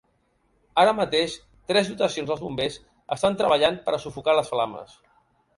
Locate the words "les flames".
4.39-4.99